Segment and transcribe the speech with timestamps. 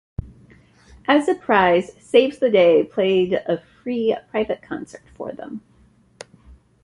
[1.07, 5.61] As a prize, Saves the Day played a free, private concert for them.